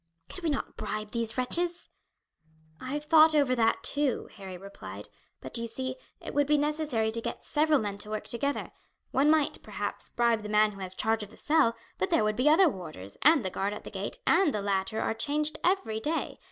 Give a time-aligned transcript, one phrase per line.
[0.29, 1.87] "Could we not bribe these wretches?"
[2.79, 5.09] "I have thought over that too," Harry replied;
[5.41, 8.71] "but, you see, it would be necessary to get several men to work together.
[9.11, 12.35] One might, perhaps, bribe the man who has charge of the cell, but there would
[12.35, 15.99] be other warders, and the guard at the gate, and the latter are changed every
[15.99, 16.39] day.